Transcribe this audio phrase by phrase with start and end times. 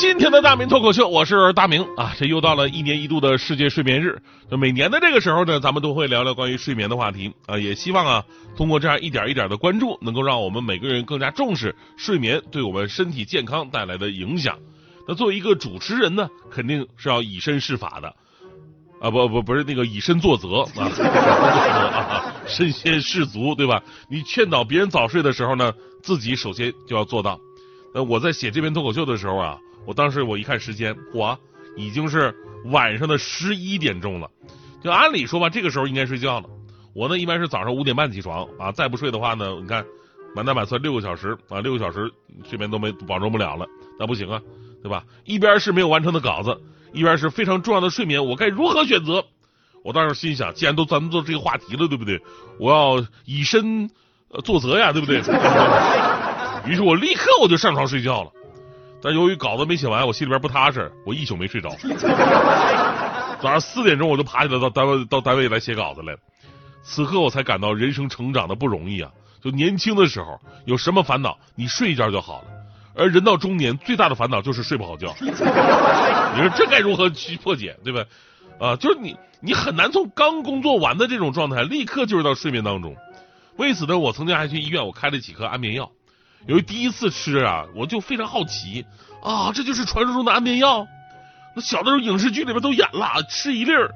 [0.00, 2.14] 今天的大明脱口秀，我是大明啊。
[2.16, 7.58] 这又到了一年一度的世界睡眠日，那每年的这个时候呢，咱们都会聊聊关于睡眠的话题啊。
[7.58, 8.24] 也希望啊，
[8.56, 14.56] 通过这样一点一点的关注，能够让我们每个人更加重视睡眠对我们身体健康带来的影响。
[15.08, 18.14] 那作为一个主持人呢，肯定是要以身试法的
[19.00, 23.82] 啊，不不不是那个以身作则啊，啊身先士卒，对吧？
[24.08, 25.72] 你劝导别人早睡的时候呢，
[26.04, 27.40] 自己首先就要做到。
[27.94, 31.38] 呃，我在写这篇脱口秀的时候啊，我当时我一看时间，我
[31.76, 32.34] 已经是
[32.66, 34.30] 晚上的十一点钟了。
[34.82, 36.48] 就按理说吧，这个时候应该睡觉了。
[36.94, 39.84] 我呢，一般是早上五点半起床啊，再不睡的话呢，你看
[40.34, 42.10] 满打满算六个小时啊，六个小时
[42.48, 43.66] 睡眠都没保证不了了，
[43.98, 44.40] 那不行啊，
[44.82, 45.04] 对吧？
[45.24, 46.60] 一边是没有完成的稿子，
[46.92, 49.24] 一边是非常重要的睡眠，我该如何选择？
[49.84, 52.20] 我当时心想，既然都咱们做这个话题了，对不对？
[52.58, 53.88] 我要以身
[54.44, 55.18] 作则呀，对不对？
[56.66, 58.32] 于是我立刻我就上床睡觉了，
[59.02, 61.70] 但由于稿子没写完，我心里边不踏实，我一宿没睡着。
[63.40, 66.18] 早上四点钟我就爬起来到单位到单位来写稿子来了。
[66.82, 69.10] 此刻我才感到人生成长的不容易啊！
[69.40, 72.48] 就年轻的时候有什么烦恼，你睡一觉就好了。
[72.96, 75.14] 而人到中年最大的烦恼就是睡不好觉。
[75.20, 78.04] 你说这该如何去破解，对吧？
[78.58, 82.96] 啊，就是你你很难从刚工作完的这种状态立刻进入到睡眠当中。
[83.56, 85.88] 为此呢，我曾经还去医院，我开了几颗安眠药。
[86.46, 88.86] 由于第一次吃啊，我就非常好奇
[89.22, 90.86] 啊，这就是传说中的安眠药。
[91.54, 93.90] 那小的时候影视剧里边都演了，吃一粒儿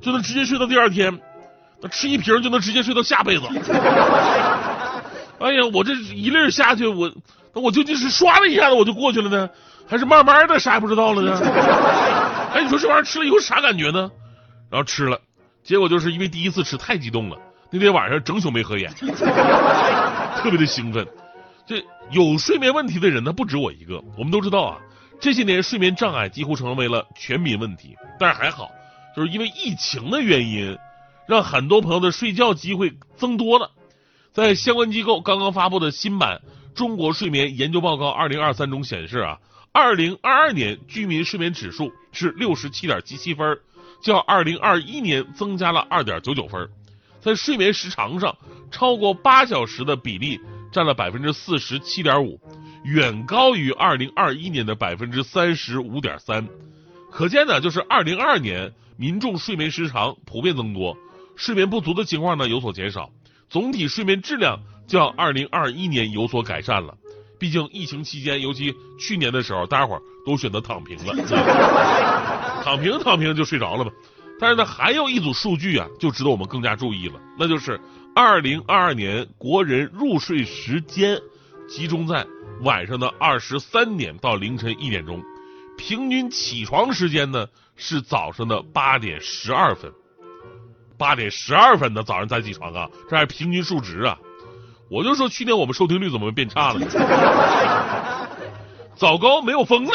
[0.00, 1.18] 就能直接睡到第二天，
[1.82, 3.44] 那吃一瓶就能直接睡到下辈子。
[5.40, 7.12] 哎呀，我这一粒下去，我
[7.54, 9.48] 那我究竟是刷的一下子我就过去了呢，
[9.88, 11.38] 还是慢慢的啥也不知道了呢？
[12.54, 14.10] 哎，你说这玩意儿吃了以后啥感觉呢？
[14.70, 15.18] 然后吃了，
[15.62, 17.36] 结果就是因为第一次吃太激动了，
[17.70, 18.92] 那天晚上整宿没合眼，
[20.36, 21.06] 特别的兴奋。
[21.68, 24.02] 这有睡眠问题的人呢，不止我一个。
[24.16, 24.78] 我们都知道啊，
[25.20, 27.94] 这些年睡眠障碍几乎成为了全民问题。
[28.18, 28.70] 但是还好，
[29.14, 30.78] 就是因为疫情的原因，
[31.28, 33.70] 让很多朋友的睡觉机会增多了。
[34.32, 36.40] 在相关机构刚刚发布的新版
[36.74, 39.38] 《中国睡眠研究报告二零二三》中显示啊，
[39.70, 43.58] 二零二二年居民睡眠指数是六十七点七七分，
[44.00, 46.66] 较二零二一年增加了二点九九分。
[47.20, 48.34] 在睡眠时长上，
[48.70, 50.40] 超过八小时的比例。
[50.72, 52.40] 占了百分之四十七点五，
[52.84, 56.46] 远高于二零二一年的百分之三十五点三。
[57.10, 60.96] 可见呢，就是二零二二年民众睡眠时长普遍增多，
[61.36, 63.10] 睡眠不足的情况呢有所减少，
[63.48, 66.94] 总体睡眠质量较二零二一年有所改善了。
[67.38, 71.14] 毕竟疫情期间，尤其去年的时候，大家伙儿都选择躺平了，
[72.64, 73.92] 躺平躺平就睡着了嘛。
[74.40, 77.80] 但是呢，还有一组数据啊，就值得我们更加注意了，那就是。
[78.14, 81.20] 二零二二年国人入睡时间
[81.68, 82.26] 集中在
[82.62, 85.22] 晚上的二十三点到凌晨一点钟，
[85.76, 89.92] 平均起床时间呢是早上的八点十二分。
[90.96, 94.18] 八点十二分的早上才起床啊，这还平均数值啊！
[94.90, 96.80] 我就说去年我们收听率怎么变差了？
[98.96, 99.92] 早高没有风了。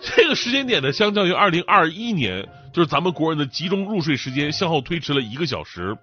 [0.00, 5.96] 这个时间点呢，相较于二零二一年，就是咱们国人的集中入睡时间向后推迟了一个小时。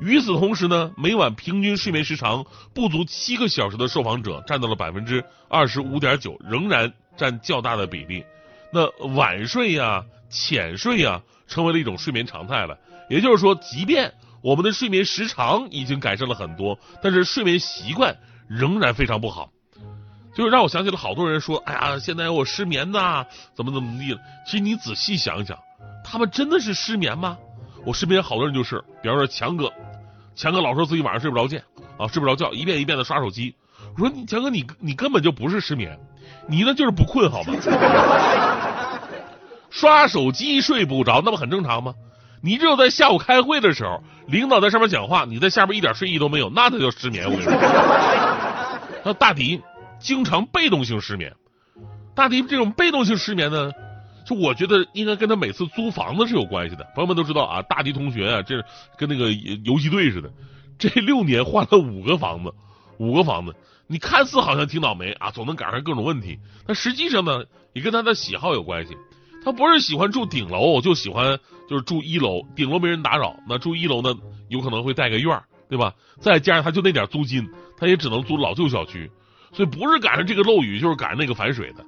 [0.00, 8.24] 与此同时呢，每晚平均睡眠时长不足七个小时的受访者占到了百分之二十五点九，仍然占较大的比例。
[8.72, 12.76] 那晚睡呀、浅睡呀，成为了一种睡眠常态了。
[13.08, 14.12] 也就是说，即便
[14.42, 18.16] 我们的睡眠时长已经改善了很多，但是睡眠习惯
[18.48, 19.50] 仍然非常不好。
[20.34, 23.24] 就是让我想起了好多人说：“哎呀，现在我失眠呐，
[23.54, 25.56] 怎么怎么地？”其实你仔细想一想，
[26.04, 27.38] 他们真的是失眠吗？
[27.84, 29.72] 我身边好多人就是，比方说强哥，
[30.34, 31.58] 强哥老说自己晚上睡不着觉
[31.98, 33.54] 啊，睡不着觉，一遍一遍的刷手机。
[33.96, 35.98] 我说你强哥，你你根本就不是失眠，
[36.48, 37.54] 你呢就是不困好吗？
[39.70, 41.94] 刷手机睡不着，那不很正常吗？
[42.42, 47.24] 你只有在下午开会的时候，领导在上面讲话，你在下边一点睡意都没有，那他叫失眠。
[47.24, 47.52] 我跟你说，
[49.04, 49.60] 那大迪
[49.98, 51.34] 经常被动性失眠，
[52.14, 53.72] 大迪这种被动性失眠呢？
[54.26, 56.84] 就我觉得应该跟他每次租房子是有关系的。
[56.94, 58.64] 朋友们都知道啊，大迪同学啊，这
[58.96, 60.32] 跟那个游击队似的，
[60.78, 62.52] 这六年换了五个房子，
[62.98, 63.54] 五个房子。
[63.86, 66.38] 你看似好像挺倒霉啊，总能赶上各种问题。
[66.66, 67.44] 但实际上呢，
[67.74, 68.96] 也跟他的喜好有关系。
[69.44, 71.38] 他不是喜欢住顶楼，就喜欢
[71.68, 73.36] 就是住一楼，顶楼没人打扰。
[73.46, 74.14] 那住一楼呢，
[74.48, 75.92] 有可能会带个院儿对吧？
[76.18, 77.46] 再加上他就那点租金，
[77.76, 79.10] 他也只能租老旧小区，
[79.54, 81.84] 所以不是赶上这个漏雨，就是赶上那个反水的，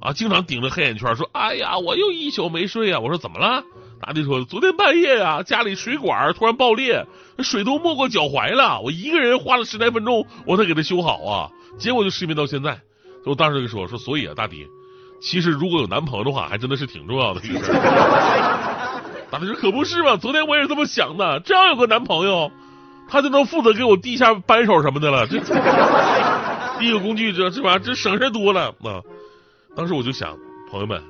[0.00, 3.62] 啊，经常顶着黑眼圈说：“哎呀，我又一宿没睡啊！”我说：“怎么了？”
[4.00, 7.06] 大弟说：“昨天半夜啊，家里水管突然爆裂，
[7.40, 12.80] 水都没过脚踝了，我一个人花了十来分钟，我才给他修好啊，结果就失眠到现在。”
[13.26, 14.66] 我当时就说：“说所以啊，大弟，
[15.20, 22.50] 其实如果有男朋友的话，还真的是挺重要的一个事儿。”大弟说：“可不是嘛，昨天我也是这么想的，只要有个男朋友，
[23.06, 25.26] 他就能负责给我递下扳手什么的了。
[25.26, 25.38] 这
[26.80, 29.02] 第一个工具，这这玩意儿这省事多了啊！
[29.76, 30.34] 当时我就想，
[30.70, 31.00] 朋友们，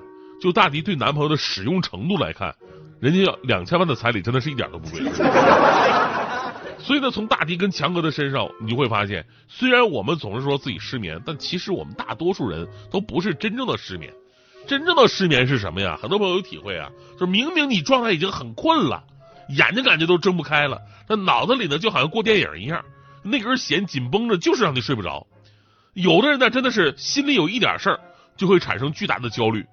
[0.43, 2.53] 就大迪对男朋友的使用程度来看。”
[3.01, 5.01] 人家要两千万的彩礼，真的是一点都不贵。
[6.77, 14.13] 所以呢，从大迪跟强哥的身上，你就会发现，虽然我们总是说自己失眠，但其实我们大多数人都不是真正的失眠。
[14.67, 15.97] 真正的失眠是什么呀？
[16.03, 19.05] 很多朋友有体会啊，就是明明你状态已经很困了，
[19.57, 22.85] 眼睛感觉都睁不开了，但脑子里呢就好像过电影一样，
[23.23, 25.27] 那根弦紧绷着，就是让你睡不着。
[25.95, 28.01] 有的人呢，真的是心里有一点事儿，
[28.37, 29.67] 就会产生巨大的焦虑。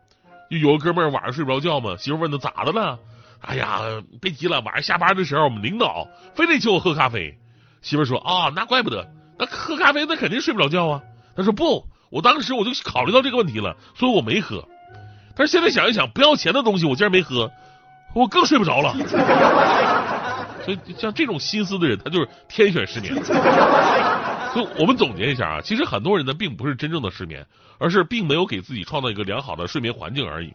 [0.49, 2.97] 就有个哥们儿晚上睡不着觉嘛，媳妇问他咋的了？
[3.41, 3.81] 哎呀，
[4.19, 7.37] 别急了，晚上下班的时候，我们领导非得请我喝咖啡。
[7.81, 11.01] 媳妇说啊，那怪不得，那喝咖啡那肯定睡不着觉啊。
[11.35, 14.67] 他说不，我当时我就考虑到这个问题了，所以我没喝。
[15.35, 17.51] 但是现在想一想，不要钱的东西我竟然没喝，
[18.15, 18.95] 我更睡不着了。
[20.65, 23.13] 所以像这种心思的人，他就是天选失眠。
[24.57, 27.45] 所以我们总结一下啊，其实很多人呢并不是真正的失眠，
[27.77, 30.51] 而是并没有给自己创造一个良好的睡眠环境而已。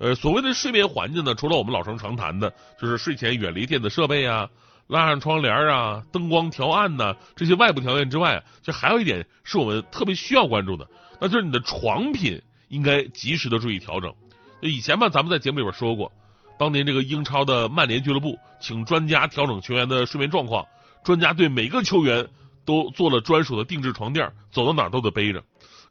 [0.00, 4.48] 呃，所谓的睡眠环境呢，除了我们老生常谈的，就是睡前远离电子设备啊，
[4.88, 10.84] 拉上窗帘啊，灯光调暗呐，这些外部条件之外，就还有一点是我们特别需要关注的，
[11.20, 14.12] 那就是你的床品应该及时的注意调整。
[14.60, 16.10] 以前吧，咱们在节目里边说过，
[16.58, 20.66] 当年这个英超的曼联俱乐部请专家调整球员的睡眠状况，
[21.04, 22.26] 专家对每个球员
[22.66, 25.42] 都做了专属的定制床垫，走到哪都得背着，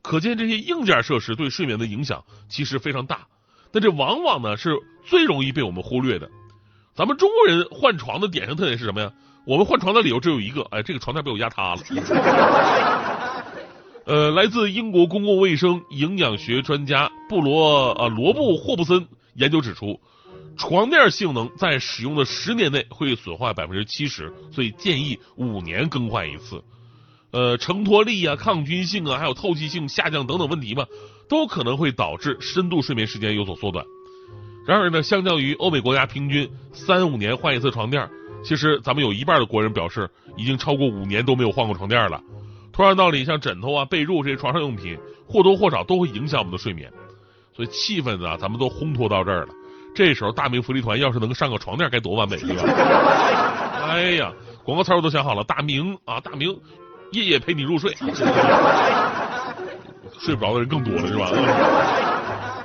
[0.03, 3.25] 可见这些硬件设施对睡眠的影响其实非常大。
[3.71, 6.29] 但这往往呢是最容易被我们忽略的。
[6.93, 9.11] 咱们中国人换床的典型特点是什么呀？
[9.45, 11.81] 我们换床的理由只有一个，哎，这个床垫被我压塌了。
[14.05, 19.99] 呃，来自英国公共卫生营养学专家布罗啊罗布霍布森研究指出，
[20.57, 26.63] 床垫性能在使用的十年内会损坏百分之七十，所以建议五年更换一次。
[27.31, 30.85] 呃，承托力啊、抗菌性啊，还有透气性下降等等问题吧。
[31.27, 33.83] 都可能会导致深度睡眠时间有所缩短。
[34.67, 38.07] 然而呢，相较于欧美国家平均三五年换一次床垫，
[38.43, 42.21] 其实咱们有一半的国人表示已经超过五年都没有换过床垫了。
[42.71, 44.95] 同样道理，像枕头啊、被褥这些床上用品，
[45.27, 46.93] 或多或少都会影响我们的睡眠。
[47.55, 49.49] 所以气氛呢，咱们都烘托到这儿了。
[49.95, 52.63] 这时候大明福利团要是能上个床垫，该多完美，对吧？
[53.87, 54.31] 哎呀，
[54.63, 56.53] 广告词我都想好了，大明啊，大明，
[57.13, 57.95] 夜夜陪你入睡。
[60.19, 61.31] 睡不着的人更多了，是吧？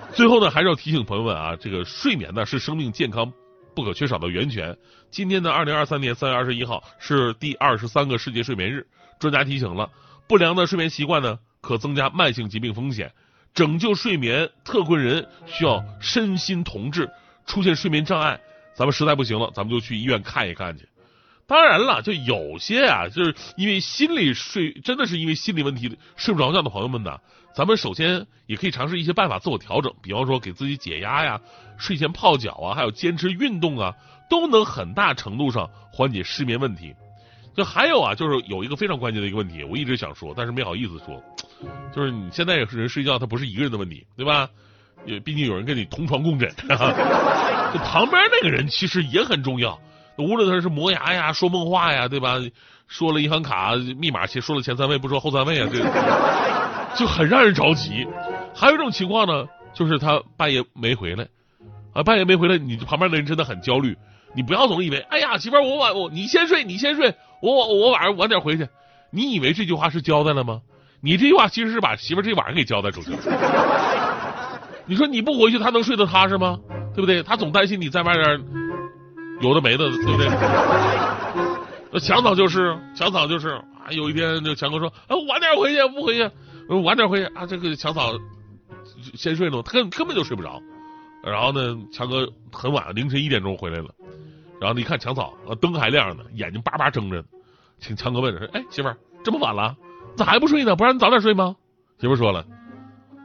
[0.12, 3.32] 最后呢，还是要提醒朋友们啊，这个睡眠呢是生命健康
[3.76, 4.76] 不可缺少的源泉。
[5.10, 8.84] 今天的二零二三年三月二十一号是第二十三个世界睡眠日，
[9.20, 9.88] 专家提醒了，
[10.26, 13.12] 不良的睡眠习惯呢可增加慢性疾病风险。
[13.54, 17.10] 拯救睡眠特困人需要身心同治，
[17.46, 18.40] 出现睡眠障碍，
[18.74, 20.88] 咱们实在不行了，咱们就去医院看一看去。
[21.46, 27.18] 当然了，就有些啊，就是因为心理睡，真的是因为心理问题睡不着觉的朋友们呢，
[27.52, 31.40] 咱们首先也可以尝试一些办法自我调整，比方说给自己解压呀，
[31.76, 33.92] 睡前泡脚啊，还有坚持运动啊，
[34.30, 36.94] 都能很大程度上缓解失眠问题。
[37.56, 41.20] 就还有啊，就是有一个非常关键的一个问题，我一直想说，但是没好意思说，
[41.94, 44.48] 就是你现在也是人睡觉，他不是一个人的问题，对吧？
[45.06, 49.78] 也毕竟有人跟你同床共枕， 就旁边那个人其实也很重要。
[50.18, 52.36] 无论他是磨牙呀、说梦话呀，对吧？
[52.86, 55.78] 说了银行卡密码，前说了前三位，不说后三位啊，这
[56.98, 58.06] 就很让人着急。
[58.54, 61.26] 还有一种情况呢，就是他半夜没回来
[61.94, 63.96] 啊，半夜没回来，你旁边的人真的很焦虑。
[64.34, 68.68] 你不要总以为，哎呀，媳妇儿，我晚我你先睡，你先睡，我我我晚上晚点回去。
[69.10, 70.60] 你以为这句话是交代了吗？
[71.00, 73.18] 你这句话其实是把媳妇这晚上给交代出去了。
[74.86, 76.58] 你说你不回去，他能睡得踏实吗？
[76.94, 77.22] 对不对？
[77.22, 78.44] 他总担心你在外边。
[79.40, 80.28] 有的没的，对不对？
[81.92, 83.90] 那强嫂就是，强嫂就是啊。
[83.90, 86.30] 有一天，那强哥说：“啊，晚点回去，不回去，
[86.84, 88.12] 晚点回去啊。”这个强嫂
[89.14, 90.60] 先睡了，他根根本就睡不着。
[91.24, 93.88] 然后呢，强哥很晚，凌晨一点钟回来了。
[94.60, 97.24] 然后你看强嫂，灯还亮着呢，眼睛巴巴睁着。
[97.78, 99.74] 请强哥问说：“哎，媳妇儿，这么晚了，
[100.16, 100.76] 咋还不睡呢？
[100.76, 101.56] 不让你早点睡吗？”
[102.00, 102.44] 媳妇说了：“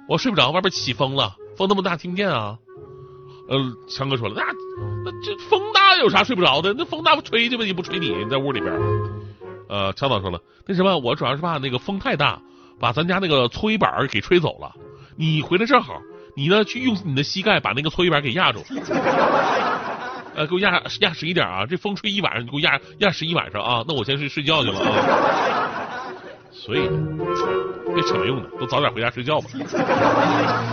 [0.10, 2.58] 我睡不着，外边起风了，风那么大，听不见啊。”
[3.48, 4.44] 呃，强哥说了：“那
[5.06, 6.74] 那这风大有啥睡不着的？
[6.74, 7.64] 那风大不吹去吧？
[7.64, 8.74] 也不吹你，你在屋里边。”
[9.70, 12.42] 呃，强导说了，那什么，我主要是怕那个风太大，
[12.80, 14.74] 把咱家那个搓衣板给吹走了。
[15.16, 16.02] 你回来正好，
[16.36, 18.60] 你呢去用你的膝盖把那个搓衣板给压住。
[20.36, 21.66] 呃，给我压压实一点啊！
[21.66, 23.86] 这风吹一晚上，你给我压压实一晚上啊！
[23.88, 25.65] 那我先去睡觉去了啊。
[26.66, 26.80] 所以，
[27.94, 29.48] 别扯没用的，都早点回家睡觉吧。